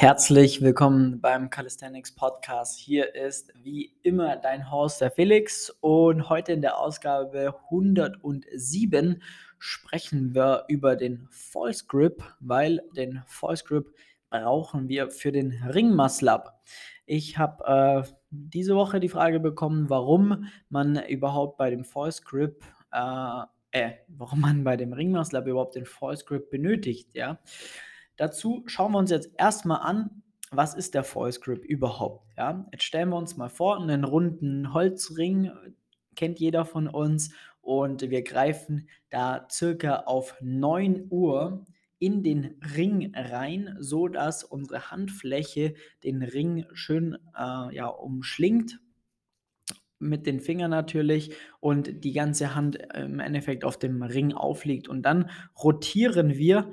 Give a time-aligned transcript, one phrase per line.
[0.00, 2.78] Herzlich willkommen beim Calisthenics Podcast.
[2.78, 5.68] Hier ist wie immer dein Host, der Felix.
[5.82, 9.22] Und heute in der Ausgabe 107
[9.58, 13.94] sprechen wir über den False Grip, weil den False Grip
[14.30, 16.62] brauchen wir für den Ring Muscle Up.
[17.04, 22.64] Ich habe äh, diese Woche die Frage bekommen, warum man überhaupt bei dem False Grip,
[22.90, 23.42] äh,
[23.72, 27.38] äh, warum man bei dem Ring Muscle Up überhaupt den False Grip benötigt, ja.
[28.20, 32.28] Dazu schauen wir uns jetzt erstmal an, was ist der False Grip überhaupt?
[32.36, 32.68] Ja?
[32.70, 35.50] Jetzt stellen wir uns mal vor, einen runden Holzring
[36.16, 41.64] kennt jeder von uns und wir greifen da circa auf 9 Uhr
[41.98, 45.72] in den Ring rein, so dass unsere Handfläche
[46.04, 48.80] den Ring schön äh, ja, umschlingt
[49.98, 55.00] mit den Fingern natürlich und die ganze Hand im Endeffekt auf dem Ring aufliegt und
[55.04, 56.70] dann rotieren wir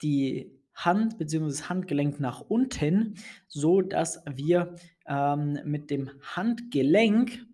[0.00, 1.64] die Hand bzw.
[1.64, 3.14] Handgelenk nach unten,
[3.48, 4.76] so dass wir
[5.06, 7.46] ähm, mit dem Handgelenk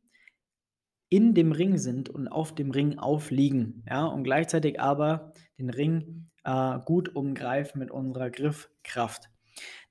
[1.08, 6.30] in dem Ring sind und auf dem Ring aufliegen, ja, und gleichzeitig aber den Ring
[6.44, 9.30] äh, gut umgreifen mit unserer Griffkraft.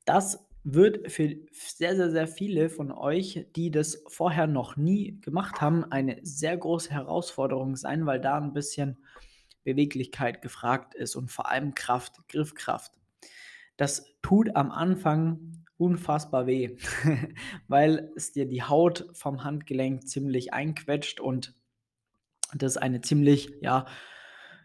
[0.06, 5.62] Das wird für sehr, sehr, sehr viele von euch, die das vorher noch nie gemacht
[5.62, 8.98] haben, eine sehr große Herausforderung sein, weil da ein bisschen
[9.64, 12.92] Beweglichkeit gefragt ist und vor allem Kraft, Griffkraft.
[13.78, 16.78] Das tut am Anfang unfassbar weh,
[17.68, 21.56] weil es dir die Haut vom Handgelenk ziemlich einquetscht und
[22.54, 23.86] das eine ziemlich, ja,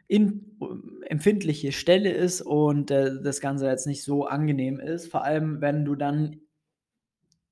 [0.08, 0.58] in,
[1.06, 5.10] empfindliche Stelle ist und äh, das Ganze jetzt nicht so angenehm ist.
[5.10, 6.41] Vor allem, wenn du dann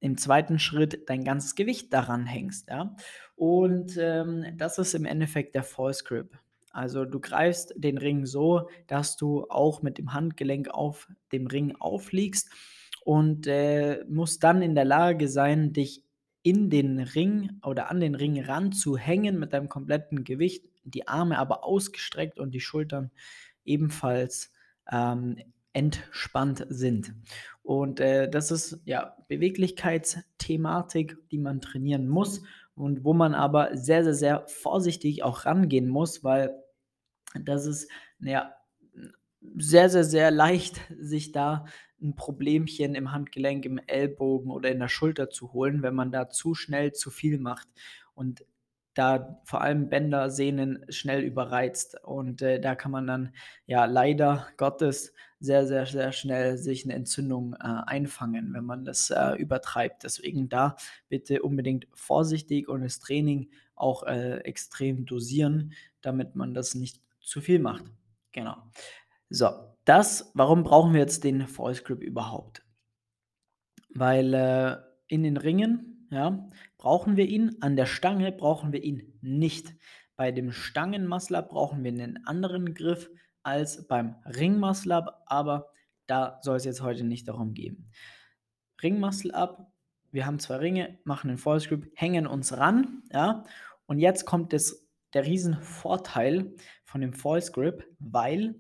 [0.00, 2.68] im zweiten Schritt dein ganzes Gewicht daran hängst.
[2.68, 2.94] Ja?
[3.36, 6.39] Und ähm, das ist im Endeffekt der False Grip.
[6.75, 11.77] Also du greifst den Ring so, dass du auch mit dem Handgelenk auf dem Ring
[11.78, 12.50] aufliegst
[13.05, 16.02] und äh, musst dann in der Lage sein, dich
[16.42, 21.64] in den Ring oder an den Ring ranzuhängen mit deinem kompletten Gewicht, die Arme aber
[21.64, 23.12] ausgestreckt und die Schultern
[23.64, 24.51] ebenfalls
[24.91, 25.36] ähm,
[25.73, 27.14] entspannt sind.
[27.62, 32.42] Und äh, das ist ja Beweglichkeitsthematik, die man trainieren muss
[32.74, 36.64] und wo man aber sehr, sehr, sehr vorsichtig auch rangehen muss, weil
[37.40, 37.90] das ist
[38.20, 38.55] ja
[39.56, 41.67] sehr, sehr, sehr leicht, sich da
[42.00, 46.28] ein Problemchen im Handgelenk, im Ellbogen oder in der Schulter zu holen, wenn man da
[46.30, 47.68] zu schnell zu viel macht
[48.14, 48.44] und
[48.94, 52.00] da vor allem Bänder, Sehnen schnell überreizt.
[52.05, 53.34] Und äh, da kann man dann
[53.67, 59.11] ja leider Gottes sehr, sehr, sehr schnell sich eine Entzündung äh, einfangen, wenn man das
[59.11, 60.05] äh, übertreibt.
[60.05, 60.77] Deswegen da
[61.08, 67.40] bitte unbedingt vorsichtig und das Training auch äh, extrem dosieren, damit man das nicht zu
[67.40, 67.85] viel macht.
[68.33, 68.57] Genau.
[69.30, 69.51] So,
[69.85, 72.64] das, warum brauchen wir jetzt den False Grip überhaupt?
[73.90, 74.77] Weil äh,
[75.08, 76.48] in den Ringen, ja,
[76.79, 79.74] brauchen wir ihn, an der Stange brauchen wir ihn nicht.
[80.17, 83.11] Bei dem Stangenmuscle brauchen wir einen anderen Griff
[83.42, 85.70] als beim Ringmuscle aber
[86.06, 87.91] da soll es jetzt heute nicht darum gehen.
[88.83, 89.73] Ringmuscle Up,
[90.12, 93.45] wir haben zwei Ringe, machen den False Grip, hängen uns ran, ja,
[93.86, 96.55] und jetzt kommt das der Riesenvorteil
[96.94, 98.55] von dem False Grip, weil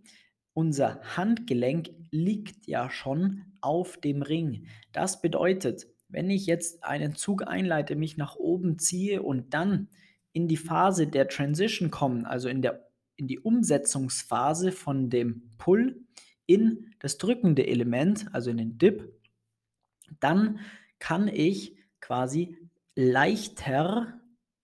[0.54, 4.66] unser Handgelenk liegt ja schon auf dem Ring.
[4.90, 9.86] Das bedeutet, wenn ich jetzt einen Zug einleite, mich nach oben ziehe und dann
[10.32, 16.04] in die Phase der Transition komme, also in, der, in die Umsetzungsphase von dem Pull
[16.44, 19.12] in das drückende Element, also in den Dip,
[20.18, 20.58] dann
[20.98, 22.58] kann ich quasi
[22.96, 24.20] leichter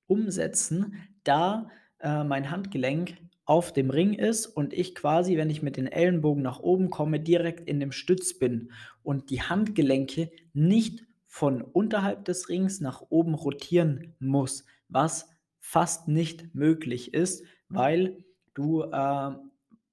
[0.09, 1.71] umsetzen, da
[2.01, 6.41] äh, mein Handgelenk auf dem Ring ist und ich quasi, wenn ich mit den Ellenbogen
[6.41, 8.71] nach oben komme, direkt in dem Stütz bin
[9.03, 15.29] und die Handgelenke nicht von unterhalb des Rings nach oben rotieren muss, was
[15.59, 18.25] fast nicht möglich ist, weil
[18.55, 19.33] du, äh,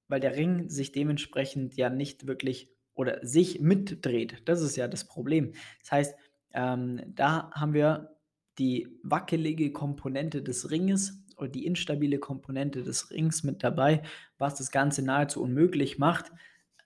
[0.08, 4.44] weil der Ring sich dementsprechend ja nicht wirklich oder sich mitdreht.
[4.46, 5.54] Das ist ja das Problem.
[5.80, 6.16] Das heißt,
[6.54, 8.17] ähm, da haben wir
[8.60, 14.02] die wackelige Komponente des Ringes oder die instabile Komponente des Rings mit dabei,
[14.38, 16.32] was das Ganze nahezu unmöglich macht,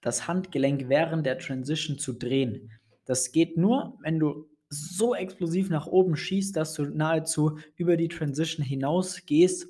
[0.02, 2.72] das Handgelenk während der Transition zu drehen.
[3.06, 8.08] Das geht nur, wenn du so explosiv nach oben schießt, dass du nahezu über die
[8.08, 9.68] Transition hinaus gehst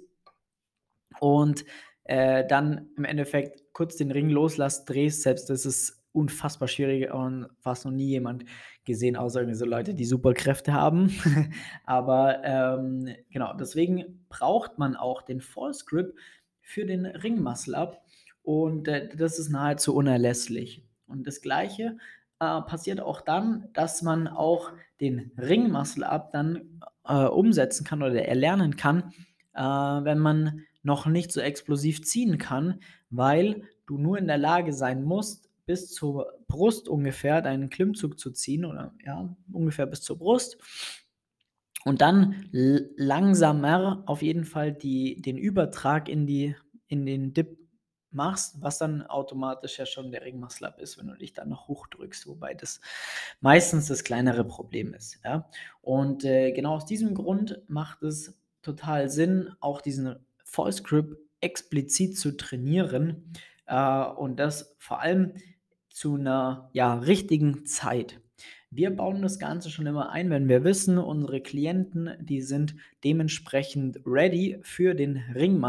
[1.19, 1.65] und
[2.03, 5.24] äh, dann im Endeffekt kurz den Ring loslässt, drehst.
[5.24, 8.46] Selbst das ist unfassbar schwierig und fast noch nie jemand
[8.86, 11.12] gesehen, außer irgendwie so Leute, die super Kräfte haben.
[11.86, 16.16] Aber ähm, genau, deswegen braucht man auch den False Grip
[16.62, 18.04] für den Ring Muscle Up
[18.44, 20.84] und äh, das ist nahezu unerlässlich.
[21.08, 21.98] Und das gleiche
[22.40, 28.04] äh, passiert auch dann, dass man auch den Ring Muscle Up dann äh, umsetzen kann
[28.04, 29.13] oder erlernen kann,
[29.54, 32.80] äh, wenn man noch nicht so explosiv ziehen kann,
[33.10, 38.31] weil du nur in der Lage sein musst, bis zur Brust ungefähr deinen Klimmzug zu
[38.31, 40.57] ziehen oder ja, ungefähr bis zur Brust.
[41.85, 46.57] Und dann langsamer auf jeden Fall die, den Übertrag in, die,
[46.88, 47.57] in den Dip
[48.09, 52.27] machst, was dann automatisch ja schon der Ringmuscle ist, wenn du dich dann noch hochdrückst,
[52.27, 52.81] wobei das
[53.39, 55.21] meistens das kleinere Problem ist.
[55.24, 55.50] Ja?
[55.79, 62.17] Und äh, genau aus diesem Grund macht es total Sinn, auch diesen False Grip explizit
[62.17, 63.31] zu trainieren
[63.67, 65.33] äh, und das vor allem
[65.91, 68.19] zu einer ja, richtigen Zeit.
[68.69, 73.99] Wir bauen das Ganze schon immer ein, wenn wir wissen, unsere Klienten, die sind dementsprechend
[74.05, 75.59] ready für den Ring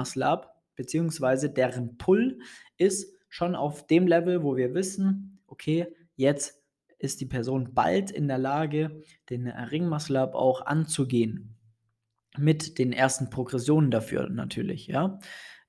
[0.77, 2.39] beziehungsweise deren Pull
[2.77, 6.63] ist schon auf dem Level, wo wir wissen, okay, jetzt
[6.99, 11.57] ist die Person bald in der Lage, den Up auch anzugehen.
[12.39, 15.19] Mit den ersten Progressionen dafür natürlich, ja.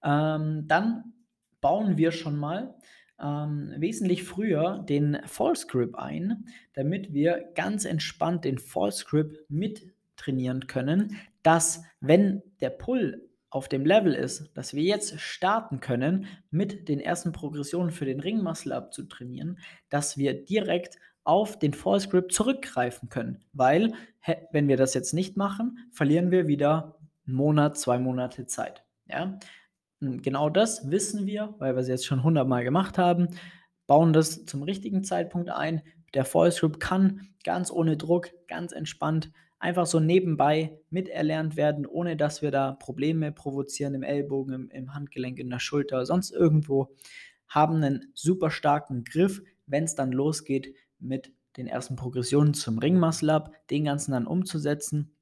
[0.03, 1.13] Ähm, dann
[1.61, 2.75] bauen wir schon mal
[3.24, 9.88] ähm, wesentlich früher den False Grip ein, damit wir ganz entspannt den False Grip mit
[10.16, 16.25] trainieren können, dass wenn der Pull auf dem Level ist, dass wir jetzt starten können,
[16.50, 19.60] mit den ersten Progressionen für den Ring Muscle Up zu trainieren,
[19.90, 23.44] dass wir direkt auf den False Grip zurückgreifen können.
[23.54, 23.94] Weil,
[24.52, 26.98] wenn wir das jetzt nicht machen, verlieren wir wieder
[27.28, 28.84] einen Monat, zwei Monate Zeit.
[29.08, 29.38] Ja?
[30.21, 33.29] Genau das wissen wir, weil wir es jetzt schon hundertmal gemacht haben,
[33.88, 35.81] bauen das zum richtigen Zeitpunkt ein.
[36.13, 39.31] Der False Grip kann ganz ohne Druck, ganz entspannt
[39.63, 44.94] einfach so nebenbei miterlernt werden, ohne dass wir da Probleme provozieren im Ellbogen, im, im
[44.94, 46.94] Handgelenk, in der Schulter, sonst irgendwo,
[47.47, 53.31] haben einen super starken Griff, wenn es dann losgeht mit den ersten Progressionen zum Ringmuscle
[53.31, 55.15] Up, den ganzen dann umzusetzen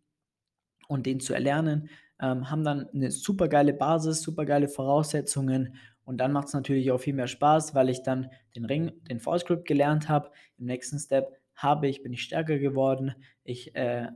[0.87, 1.89] und den zu erlernen,
[2.21, 6.91] ähm, haben dann eine super geile Basis, super geile Voraussetzungen und dann macht es natürlich
[6.91, 10.31] auch viel mehr Spaß, weil ich dann den Ring, den False Grip gelernt habe.
[10.57, 13.15] Im nächsten Step habe ich, bin ich stärker geworden.
[13.44, 14.07] Ich äh,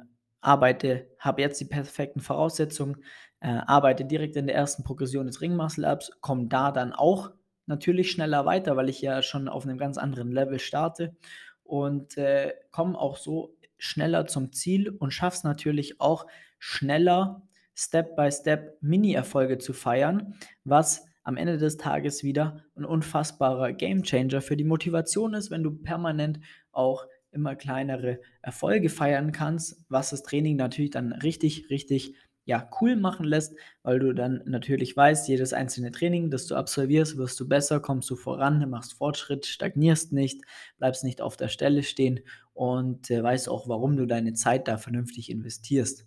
[0.41, 3.03] arbeite, habe jetzt die perfekten Voraussetzungen,
[3.39, 7.31] äh, arbeite direkt in der ersten Progression des Ring Muscle Ups, komme da dann auch
[7.65, 11.15] natürlich schneller weiter, weil ich ja schon auf einem ganz anderen Level starte
[11.63, 16.27] und äh, komme auch so schneller zum Ziel und schaffe es natürlich auch
[16.59, 17.41] schneller
[17.75, 24.41] Step by Step Mini-Erfolge zu feiern, was am Ende des Tages wieder ein unfassbarer Gamechanger
[24.41, 26.39] für die Motivation ist, wenn du permanent
[26.71, 32.95] auch immer kleinere Erfolge feiern kannst, was das Training natürlich dann richtig, richtig ja, cool
[32.95, 37.47] machen lässt, weil du dann natürlich weißt, jedes einzelne Training, das du absolvierst, wirst du
[37.47, 40.43] besser, kommst du voran, machst Fortschritt, stagnierst nicht,
[40.77, 42.21] bleibst nicht auf der Stelle stehen
[42.53, 46.05] und äh, weißt auch, warum du deine Zeit da vernünftig investierst.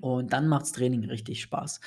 [0.00, 1.80] Und dann macht das Training richtig Spaß.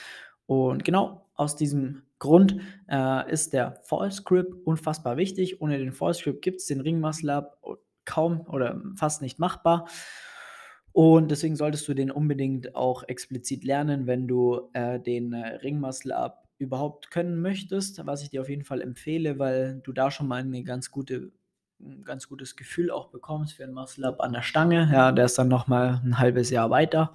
[0.45, 2.59] Und genau aus diesem Grund
[2.89, 5.61] äh, ist der False Grip unfassbar wichtig.
[5.61, 7.61] Ohne den False Grip gibt es den Ring Muscle Up
[8.05, 9.87] kaum oder fast nicht machbar.
[10.93, 16.15] Und deswegen solltest du den unbedingt auch explizit lernen, wenn du äh, den äh, Ringmuscle
[16.15, 20.27] Up überhaupt können möchtest, was ich dir auf jeden Fall empfehle, weil du da schon
[20.27, 21.31] mal eine ganz gute
[21.79, 24.89] ein ganz gutes Gefühl auch bekommst für einen Muscle Up an der Stange.
[24.91, 27.13] Ja, der ist dann nochmal ein halbes Jahr weiter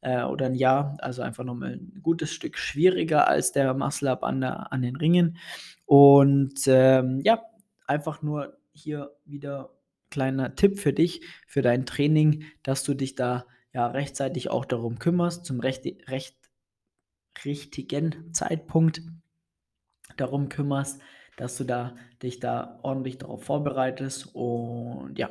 [0.00, 4.22] äh, oder ein Jahr, also einfach nochmal ein gutes Stück schwieriger als der Muscle Up
[4.22, 5.38] an, an den Ringen.
[5.86, 7.42] Und ähm, ja,
[7.86, 9.70] einfach nur hier wieder
[10.10, 14.98] kleiner Tipp für dich, für dein Training, dass du dich da ja rechtzeitig auch darum
[14.98, 16.36] kümmerst, zum recht, recht
[17.44, 19.02] richtigen Zeitpunkt
[20.16, 21.00] darum kümmerst,
[21.36, 25.30] dass du da dich da ordentlich darauf vorbereitest und ja,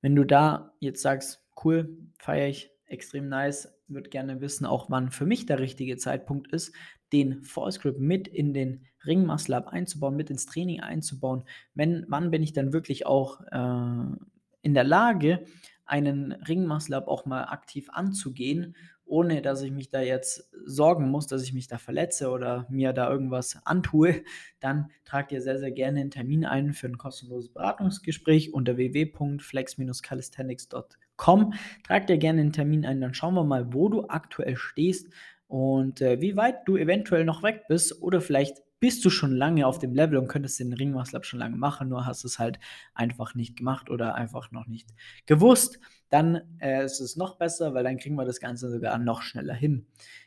[0.00, 5.10] wenn du da jetzt sagst, cool, feiere ich, extrem nice, würde gerne wissen, auch wann
[5.10, 6.74] für mich der richtige Zeitpunkt ist,
[7.12, 11.44] den False Grip mit in den Ring Up einzubauen, mit ins Training einzubauen.
[11.74, 14.16] Wenn, wann bin ich dann wirklich auch äh,
[14.62, 15.44] in der Lage,
[15.84, 21.26] einen Ring Up auch mal aktiv anzugehen, ohne dass ich mich da jetzt sorgen muss,
[21.26, 24.22] dass ich mich da verletze oder mir da irgendwas antue,
[24.60, 31.54] dann tragt ihr sehr, sehr gerne einen Termin ein für ein kostenloses Beratungsgespräch unter www.flex-calisthenics.com.
[31.84, 35.08] Tragt ihr gerne einen Termin ein, dann schauen wir mal, wo du aktuell stehst
[35.48, 39.66] und äh, wie weit du eventuell noch weg bist oder vielleicht bist du schon lange
[39.66, 42.58] auf dem Level und könntest den Ringmuscle schon lange machen, nur hast es halt
[42.94, 44.88] einfach nicht gemacht oder einfach noch nicht
[45.26, 45.80] gewusst,
[46.10, 49.54] dann äh, ist es noch besser, weil dann kriegen wir das Ganze sogar noch schneller
[49.54, 49.86] hin.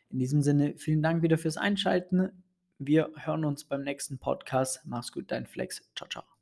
[0.09, 2.31] In diesem Sinne, vielen Dank wieder fürs Einschalten.
[2.79, 4.81] Wir hören uns beim nächsten Podcast.
[4.85, 5.89] Mach's gut, dein Flex.
[5.95, 6.29] Ciao, ciao.